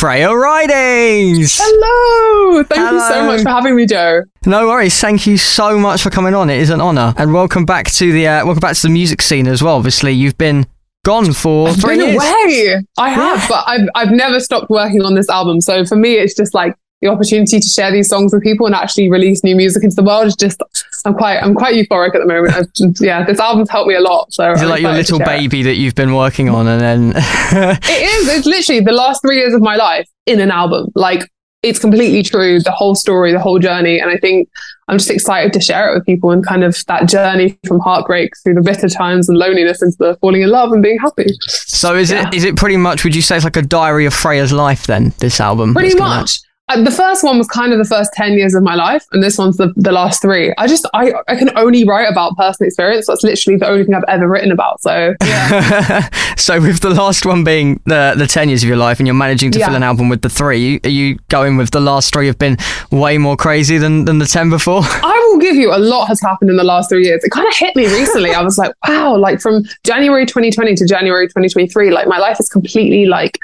[0.00, 1.58] Freya Ridings.
[1.60, 2.64] Hello.
[2.64, 2.92] Thank Hello.
[2.92, 4.22] you so much for having me, Joe.
[4.46, 4.98] No worries.
[4.98, 6.48] Thank you so much for coming on.
[6.48, 9.20] It is an honour, and welcome back to the uh, welcome back to the music
[9.20, 9.76] scene as well.
[9.76, 10.66] Obviously, you've been
[11.04, 12.16] gone for I've three been years.
[12.16, 12.82] away.
[12.96, 13.46] I have, yeah.
[13.50, 15.60] but I've I've never stopped working on this album.
[15.60, 18.74] So for me, it's just like the opportunity to share these songs with people and
[18.74, 20.62] actually release new music into the world is just
[21.04, 22.74] I'm quite I'm quite euphoric at the moment.
[22.74, 24.32] Just, yeah, this album's helped me a lot.
[24.32, 25.64] So is it like your little baby it.
[25.64, 28.28] that you've been working on and then it is.
[28.28, 30.88] It's literally the last three years of my life in an album.
[30.94, 31.22] Like
[31.62, 34.00] it's completely true, the whole story, the whole journey.
[34.00, 34.48] And I think
[34.88, 38.32] I'm just excited to share it with people and kind of that journey from heartbreak
[38.42, 41.26] through the bitter times and loneliness into the falling in love and being happy.
[41.48, 42.28] So is yeah.
[42.28, 44.86] it is it pretty much would you say it's like a diary of Freya's life
[44.86, 45.74] then, this album?
[45.74, 46.40] Pretty much.
[46.44, 46.49] Out?
[46.70, 49.22] Uh, the first one was kind of the first 10 years of my life and
[49.22, 50.54] this one's the, the last three.
[50.56, 53.08] I just I, I can only write about personal experience.
[53.08, 56.08] That's literally the only thing i've ever written about so yeah.
[56.36, 59.14] So with the last one being the the 10 years of your life and you're
[59.14, 59.66] managing to yeah.
[59.66, 62.56] fill an album with the three are you going with the last three have been
[62.92, 64.82] way more crazy than than the 10 before?
[64.84, 67.24] I will give you a lot has happened in the last three years.
[67.24, 68.30] It kind of hit me recently.
[68.30, 72.48] I was like wow like from january 2020 to january 2023 like my life is
[72.48, 73.38] completely like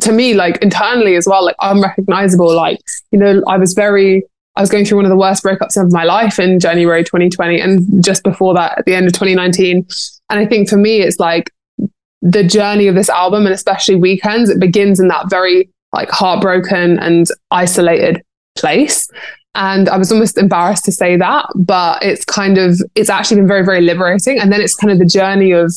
[0.00, 2.54] to me, like internally as well, like unrecognizable.
[2.54, 4.24] Like, you know, I was very,
[4.56, 7.60] I was going through one of the worst breakups of my life in January 2020
[7.60, 9.86] and just before that at the end of 2019.
[10.28, 11.52] And I think for me, it's like
[12.22, 16.98] the journey of this album and especially weekends, it begins in that very like heartbroken
[16.98, 18.22] and isolated
[18.56, 19.08] place.
[19.54, 23.48] And I was almost embarrassed to say that, but it's kind of, it's actually been
[23.48, 24.38] very, very liberating.
[24.38, 25.74] And then it's kind of the journey of,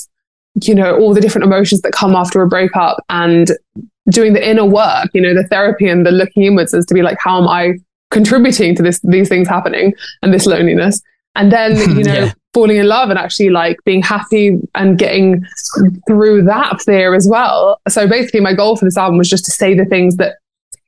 [0.62, 3.50] you know, all the different emotions that come after a breakup and
[4.10, 7.02] doing the inner work, you know, the therapy and the looking inwards as to be
[7.02, 7.74] like, how am I
[8.12, 11.02] contributing to this, these things happening and this loneliness?
[11.36, 12.34] And then, you know, yeah.
[12.54, 15.46] falling in love and actually like being happy and getting
[16.08, 17.80] through that fear as well.
[17.88, 20.38] So basically my goal for this album was just to say the things that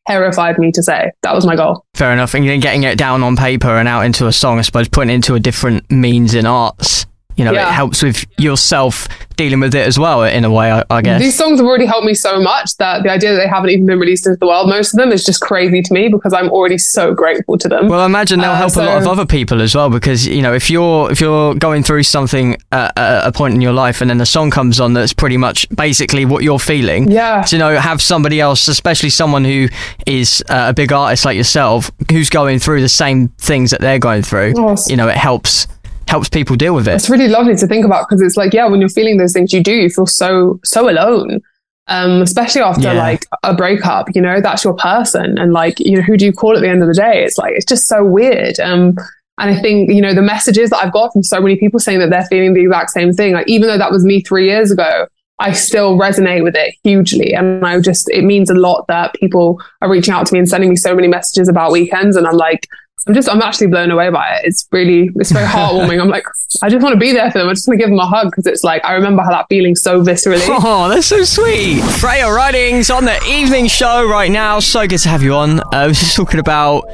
[0.08, 1.12] terrified me to say.
[1.24, 1.86] That was my goal.
[1.96, 2.36] Fair enough.
[2.36, 5.10] And then getting it down on paper and out into a song, I suppose, putting
[5.10, 7.70] it into a different means in arts you know, yeah.
[7.70, 11.22] it helps with yourself dealing with it as well in a way, I, I, guess.
[11.22, 13.86] These songs have already helped me so much that the idea that they haven't even
[13.86, 16.50] been released into the world, most of them, is just crazy to me because I'm
[16.50, 17.90] already so grateful to them.
[17.90, 20.26] Well, I imagine they'll uh, help so, a lot of other people as well because
[20.26, 24.02] you know if you're if you're going through something at, a point in your life
[24.02, 27.12] and then a song comes on that's pretty much basically what you're feeling.
[27.12, 27.42] Yeah.
[27.44, 29.68] To, you know, have somebody else, especially someone who
[30.06, 34.00] is uh, a big artist like yourself, who's going through the same things that they're
[34.00, 34.54] going through.
[34.88, 35.68] You know, it helps
[36.16, 36.94] helps people deal with it.
[36.94, 39.52] It's really lovely to think about because it's like, yeah, when you're feeling those things,
[39.52, 41.42] you do, you feel so, so alone.
[41.88, 42.94] Um, especially after yeah.
[42.94, 45.38] like a breakup, you know, that's your person.
[45.38, 47.26] And like, you know, who do you call at the end of the day?
[47.26, 48.62] It's like, it's just so weird.
[48.62, 48.96] Um,
[49.38, 52.00] and I think, you know, the messages that I've got from so many people saying
[52.00, 54.72] that they're feeling the exact same thing, like, even though that was me three years
[54.72, 57.34] ago, I still resonate with it hugely.
[57.34, 60.48] And I just, it means a lot that people are reaching out to me and
[60.48, 62.16] sending me so many messages about weekends.
[62.16, 62.70] And I'm like,
[63.08, 64.46] I'm just, I'm actually blown away by it.
[64.46, 66.02] It's really, it's very heartwarming.
[66.02, 66.26] I'm like,
[66.64, 67.50] I just want to be there for them.
[67.50, 69.46] I just want to give them a hug because it's like, I remember how that
[69.48, 70.46] feeling so viscerally.
[70.68, 71.82] Oh, that's so sweet.
[71.82, 74.60] Freya Ridings on the evening show right now.
[74.60, 75.60] So good to have you on.
[75.60, 76.86] Uh, I was just talking about,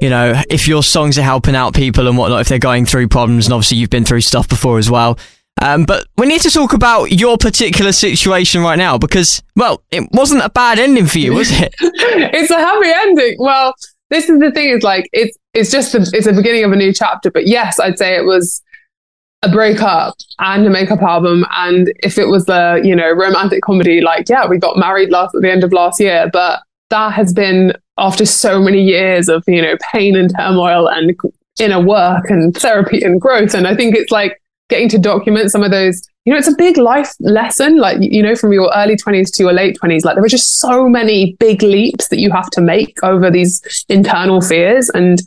[0.00, 3.08] you know, if your songs are helping out people and whatnot, if they're going through
[3.08, 3.46] problems.
[3.46, 5.18] And obviously, you've been through stuff before as well.
[5.62, 10.08] Um, but we need to talk about your particular situation right now because, well, it
[10.12, 11.74] wasn't a bad ending for you, was it?
[11.80, 13.36] it's a happy ending.
[13.38, 13.74] Well,
[14.10, 16.76] this is the thing is like it's it's just the, it's the beginning of a
[16.76, 17.30] new chapter.
[17.30, 18.62] But yes, I'd say it was
[19.42, 21.46] a breakup and a makeup album.
[21.52, 25.34] And if it was the you know romantic comedy, like yeah, we got married last
[25.34, 26.60] at the end of last year, but
[26.90, 31.16] that has been after so many years of you know pain and turmoil and
[31.58, 33.54] inner work and therapy and growth.
[33.54, 36.56] And I think it's like getting to document some of those you know, it's a
[36.56, 40.04] big life lesson, like, you know, from your early 20s to your late 20s.
[40.04, 43.84] Like, there are just so many big leaps that you have to make over these
[43.88, 44.90] internal fears.
[44.90, 45.22] And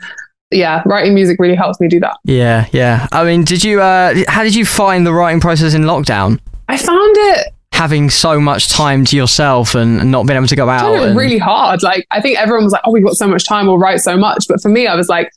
[0.52, 2.18] yeah, writing music really helps me do that.
[2.26, 3.08] Yeah, yeah.
[3.12, 6.40] I mean, did you, uh, how did you find the writing process in lockdown?
[6.70, 10.70] I found it having so much time to yourself and, not being able to go
[10.70, 10.94] out.
[10.94, 11.18] It and...
[11.18, 11.82] really hard.
[11.82, 14.16] Like, I think everyone was like, oh, we've got so much time, we'll write so
[14.16, 14.48] much.
[14.48, 15.32] But for me, I was like,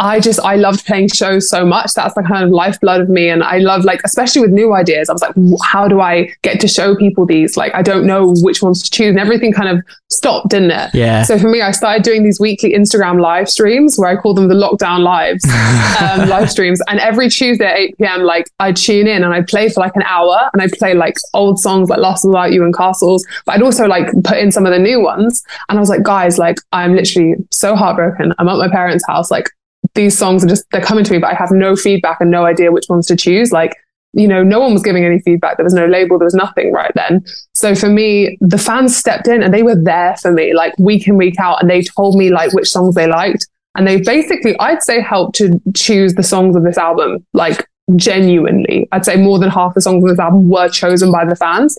[0.00, 1.94] I just I loved playing shows so much.
[1.94, 5.08] That's the kind of lifeblood of me, and I love like especially with new ideas.
[5.08, 7.56] I was like, how do I get to show people these?
[7.56, 10.90] Like I don't know which ones to choose, and everything kind of stopped, didn't it?
[10.94, 11.22] Yeah.
[11.22, 14.48] So for me, I started doing these weekly Instagram live streams where I call them
[14.48, 15.44] the lockdown lives
[16.00, 19.42] um, live streams, and every Tuesday at eight pm, like I tune in and I
[19.42, 22.64] play for like an hour, and I play like old songs like Lost Without You
[22.64, 25.80] and Castles, but I'd also like put in some of the new ones, and I
[25.80, 28.34] was like, guys, like I'm literally so heartbroken.
[28.38, 29.48] I'm at my parents' house, like
[29.94, 32.44] these songs are just they're coming to me, but I have no feedback and no
[32.44, 33.52] idea which ones to choose.
[33.52, 33.76] Like,
[34.12, 35.56] you know, no one was giving any feedback.
[35.56, 37.24] There was no label, there was nothing right then.
[37.52, 41.08] So for me, the fans stepped in and they were there for me, like week
[41.08, 43.46] in, week out, and they told me like which songs they liked.
[43.76, 48.88] And they basically, I'd say, helped to choose the songs of this album, like genuinely.
[48.92, 51.76] I'd say more than half the songs on this album were chosen by the fans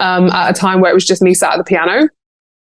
[0.00, 2.08] um, at a time where it was just me sat at the piano.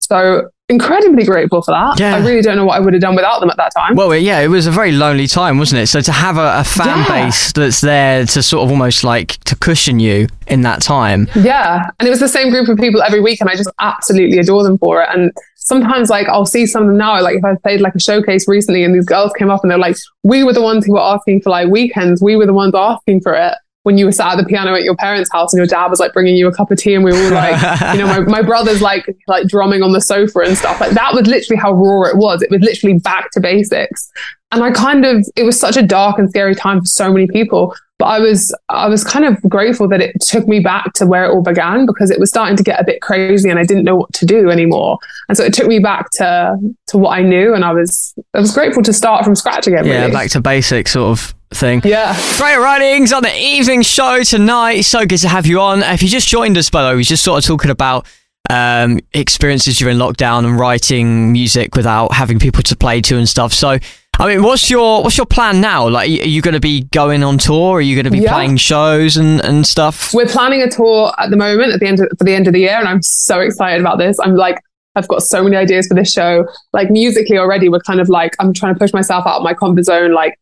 [0.01, 1.99] So incredibly grateful for that.
[1.99, 2.15] Yeah.
[2.15, 3.95] I really don't know what I would have done without them at that time.
[3.95, 5.87] Well, yeah, it was a very lonely time, wasn't it?
[5.87, 7.25] So to have a, a fan Yeah.
[7.25, 11.27] base that's there to sort of almost like to cushion you in that time.
[11.35, 11.89] Yeah.
[11.99, 13.41] And it was the same group of people every week.
[13.41, 15.09] And I just absolutely adore them for it.
[15.13, 17.21] And sometimes, like, I'll see some of them now.
[17.21, 19.77] Like, if I played like a showcase recently and these girls came up and they're
[19.77, 22.21] like, we were the ones who were asking for like weekends.
[22.23, 23.53] We were the ones asking for it.
[23.85, 25.99] When you were sat at the piano at your parents' house and your dad was
[25.99, 28.19] like bringing you a cup of tea and we were all like, you know, my,
[28.19, 30.81] my brother's like like drumming on the sofa and stuff.
[30.81, 32.41] Like that was literally how raw it was.
[32.41, 34.11] It was literally back to basics.
[34.51, 37.27] And I kind of it was such a dark and scary time for so many
[37.27, 37.75] people.
[37.99, 41.25] But I was I was kind of grateful that it took me back to where
[41.25, 43.83] it all began because it was starting to get a bit crazy and I didn't
[43.83, 44.97] know what to do anymore.
[45.29, 48.39] And so it took me back to to what I knew and I was I
[48.39, 49.85] was grateful to start from scratch again.
[49.85, 50.11] Yeah, really.
[50.11, 51.81] back to basic sort of thing.
[51.85, 52.13] yeah.
[52.13, 54.81] Freya Ridings on the evening show tonight.
[54.81, 55.83] So good to have you on.
[55.83, 58.05] If you just joined us, by the way, we're just sort of talking about
[58.49, 63.53] um, experiences during lockdown and writing music without having people to play to and stuff.
[63.53, 63.77] So,
[64.19, 65.89] I mean, what's your what's your plan now?
[65.89, 67.77] Like, are you going to be going on tour?
[67.77, 68.33] Are you going to be Yeah.
[68.33, 70.13] playing shows and, and stuff?
[70.13, 72.53] We're planning a tour at the moment at the end of, for the end of
[72.53, 74.17] the year, and I'm so excited about this.
[74.19, 74.57] I'm like,
[74.95, 76.45] I've got so many ideas for this show.
[76.71, 79.53] Like musically already, we're kind of like, I'm trying to push myself out of my
[79.53, 80.13] comfort zone.
[80.13, 80.39] Like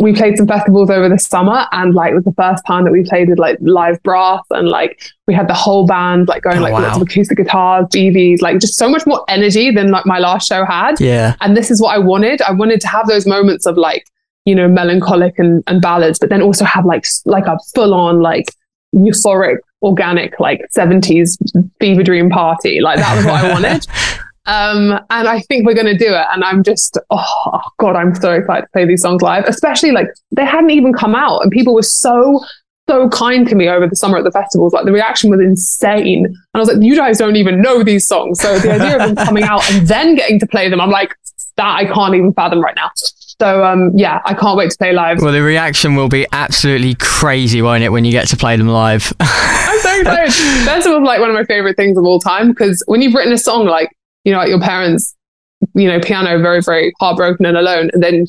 [0.00, 2.92] we played some festivals over the summer, and like it was the first time that
[2.92, 6.58] we played with like live brass, and like we had the whole band like going
[6.58, 6.82] Oh, like wow.
[6.82, 10.48] lots of acoustic guitars, BVs, like just so much more energy than like my last
[10.48, 11.00] show had.
[11.00, 11.34] Yeah.
[11.40, 12.42] And this is what I wanted.
[12.42, 14.06] I wanted to have those moments of like,
[14.44, 18.20] you know, melancholic and, and ballads, but then also have like like a full on
[18.20, 18.46] like
[18.94, 21.36] euphoric, organic like 70s
[21.80, 22.80] fever dream party.
[22.80, 23.86] Like that was what I wanted.
[24.46, 26.26] Um, and I think we're going to do it.
[26.32, 30.08] And I'm just, oh God, I'm so excited to play these songs live, especially like
[30.32, 32.44] they hadn't even come out and people were so,
[32.86, 34.74] so kind to me over the summer at the festivals.
[34.74, 36.26] Like the reaction was insane.
[36.26, 38.40] And I was like, you guys don't even know these songs.
[38.40, 41.14] So the idea of them coming out and then getting to play them, I'm like,
[41.56, 42.90] that I can't even fathom right now.
[43.40, 45.20] So um, yeah, I can't wait to play live.
[45.22, 48.68] Well, the reaction will be absolutely crazy, won't it, when you get to play them
[48.68, 49.12] live?
[49.20, 50.32] I'm so excited.
[50.64, 53.38] Festival's like one of my favorite things of all time because when you've written a
[53.38, 53.88] song like,
[54.24, 55.14] you know, at your parents,
[55.74, 58.26] you know, piano, very, very heartbroken and alone, and then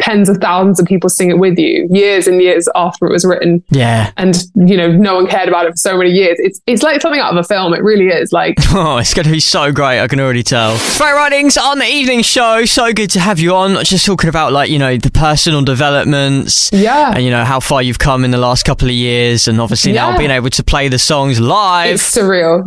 [0.00, 3.24] tens of thousands of people sing it with you years and years after it was
[3.24, 4.12] written yeah.
[4.18, 7.00] and you know no one cared about it for so many years it's it's like
[7.00, 9.72] something out of a film it really is like Oh, it's going to be so
[9.72, 10.00] great.
[10.00, 10.76] I can already tell.
[10.76, 12.66] Freya Ridings on the evening show.
[12.66, 13.82] So good to have you on.
[13.84, 17.82] Just talking about like, you know, the personal developments yeah and, you know, how far
[17.82, 19.48] you've come in the last couple of years.
[19.48, 21.94] And obviously now being able to play the songs live.
[21.94, 22.64] it's surreal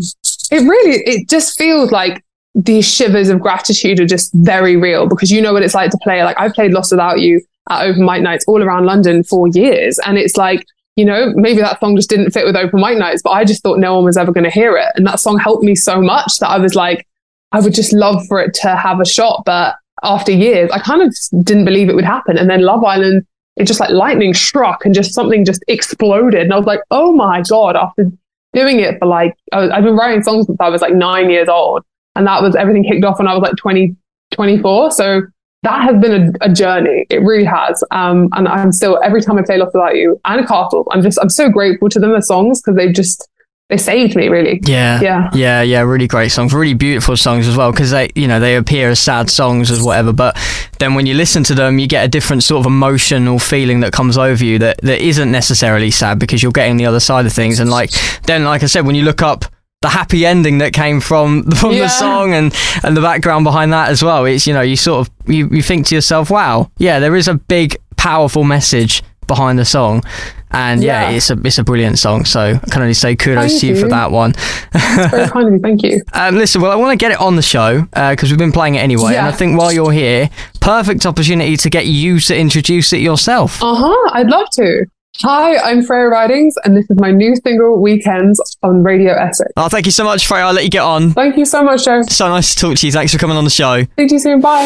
[0.52, 2.24] it really it just feels like
[2.56, 6.00] these shivers of gratitude are just very real because you know what it's like to
[6.02, 6.24] play.
[6.24, 10.00] Like i've played lost without you at open mic nights all around london for years.
[10.06, 10.66] And it's like
[10.96, 13.64] you know maybe that song just didn't fit with open mic nights but i just
[13.64, 14.92] thought no one was ever going to hear it.
[14.96, 17.08] And that song helped me so much that i was like
[17.52, 19.44] i would just love for it to have a shot.
[19.46, 22.38] But after years i kind of didn't believe it would happen.
[22.38, 23.26] And then love island
[23.58, 26.42] it just like lightning struck and just something just exploded.
[26.42, 28.12] And i was like oh my god after
[28.54, 31.30] doing it for like I was, I've been writing songs since I was like nine
[31.30, 31.84] years old,
[32.16, 33.96] and that was everything kicked off when I was like 20,
[34.32, 34.92] 24.
[34.92, 35.22] So
[35.64, 37.06] that has been a, a journey.
[37.10, 37.84] It really has.
[37.92, 41.20] Um, and I'm still every time I play Lost Without You and Castle, I'm just
[41.22, 43.28] I'm so grateful to them as songs because they've just
[43.70, 44.60] they saved me really.
[44.64, 45.00] Yeah.
[45.00, 45.30] Yeah.
[45.34, 48.56] Yeah, yeah, really great songs, really beautiful songs as well, because they, you know, they
[48.56, 50.36] appear as sad songs as whatever, but
[50.80, 53.94] then when you listen to them, you get a different sort of emotional feeling that
[53.94, 57.34] comes over you that, that isn't necessarily sad because you're getting the other side of
[57.34, 57.60] things.
[57.60, 57.92] And like,
[58.24, 59.46] then, like I said, when you look up
[59.82, 61.84] the happy ending that came from from Yeah.
[61.84, 65.08] the song and and the background behind that as well, it's you know, you sort
[65.08, 69.58] of you, you think to yourself, wow, yeah, there is a big, powerful message behind
[69.60, 70.04] the song.
[70.52, 71.16] And yeah, Yeah.
[71.18, 72.26] it's a it's a brilliant song.
[72.26, 74.34] So I can only say kudos Thank to you, for that one.
[74.74, 75.60] Very kind of you.
[75.60, 76.02] Thank you.
[76.14, 78.76] Um, listen, well, I want to get it on the show because we've been playing
[78.76, 82.92] it anyway, and I think while you're here, perfect opportunity to get you to introduce
[82.92, 83.64] it yourself.
[83.64, 84.10] Uh huh.
[84.14, 84.86] I'd love to.
[85.22, 89.52] Hi, I'm Freya Ridings, and this is my new single "Weekends" on Radio Essex.
[89.58, 90.44] Oh, thank you so much, Freya.
[90.46, 91.12] I'll let you get on.
[91.12, 92.04] Thank you so much, Joe.
[92.04, 92.94] So nice to talk to you.
[92.94, 93.84] Thanks for coming on the show.
[93.98, 94.40] See you soon.
[94.40, 94.64] Bye.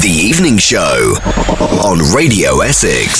[0.00, 1.14] The Evening Show
[1.84, 3.12] on Radio Essex.